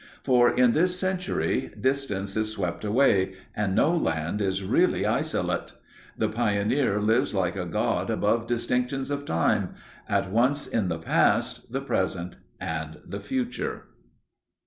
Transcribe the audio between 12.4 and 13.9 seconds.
and the future.